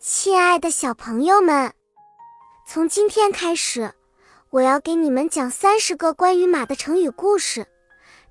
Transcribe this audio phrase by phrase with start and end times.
[0.00, 1.72] 亲爱的小朋友们，
[2.64, 3.92] 从今天开始，
[4.50, 7.66] 我要给你们讲三十个关于马的成语故事。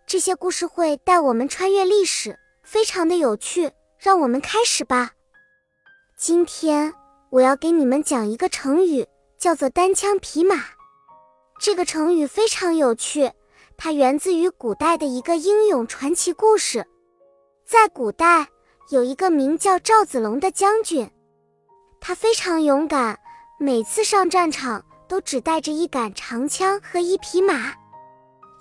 [0.05, 3.69] 这些故事会带我们穿越历史，非常的有趣。
[3.99, 5.11] 让我们开始吧。
[6.17, 6.93] 今天
[7.31, 9.05] 我要给你们讲一个成语，
[9.37, 10.55] 叫做“单枪匹马”。
[11.59, 13.29] 这个成语非常有趣，
[13.75, 16.87] 它源自于古代的一个英勇传奇故事。
[17.65, 18.47] 在古代，
[18.89, 21.11] 有一个名叫赵子龙的将军。
[22.07, 23.19] 他非常勇敢，
[23.57, 27.73] 每次上战场都只带着一杆长枪和一匹马。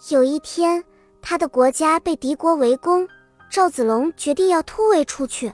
[0.08, 0.82] 有一天，
[1.22, 3.06] 他的国家被敌国围攻，
[3.48, 5.52] 赵子龙决定要突围出去。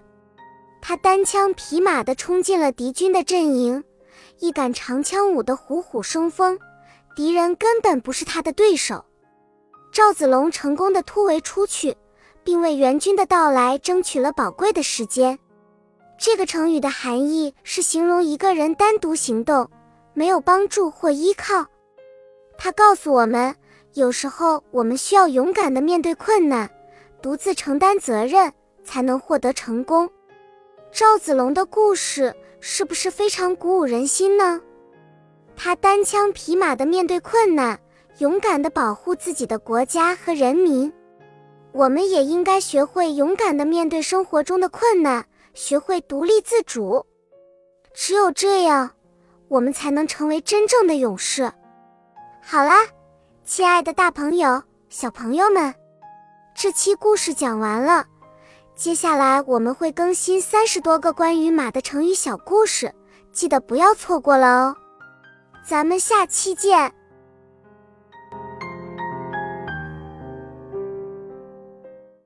[0.80, 3.84] 他单枪匹马地冲进了敌军的阵营，
[4.38, 6.59] 一杆长枪舞得虎虎生风，
[7.15, 9.04] 敌人根本不是他的对手。
[9.93, 11.95] 赵子龙成功地突围出去，
[12.43, 15.38] 并为援军的到来争取了宝贵的时间。
[16.24, 19.68] 这个成语的含义是形容一个人单独行动，
[20.15, 21.66] 没有帮助或依靠。
[22.56, 23.52] 它告诉我们，
[23.95, 26.70] 有时候我们需要勇敢地面对困难，
[27.20, 28.52] 独自承担责任，
[28.84, 30.09] 才能获得成功。
[30.92, 34.60] 赵子龙的故事是不是非常鼓舞人心呢？
[35.57, 37.80] 他单枪匹马地面对困难，
[38.18, 40.92] 勇敢地保护自己的国家和人民。
[41.73, 45.26] 我们也应该学会勇敢地面对生活中的困难。
[45.54, 47.06] 学会独立自主，
[47.95, 48.90] 只有这样，
[49.48, 51.52] 我们才能成为真正的勇士。
[52.42, 52.86] 好啦，
[53.45, 55.74] 亲爱的大朋友、小朋友们，
[56.54, 58.06] 这期故事讲完了。
[58.74, 62.92] 接下来我们会更新三十多个关于马的成语小故事，
[63.30, 64.76] 记得不要错过了哦。
[65.64, 66.92] 咱们下期见。